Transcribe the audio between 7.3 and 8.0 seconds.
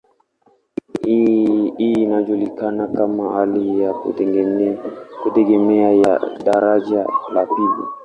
la pili.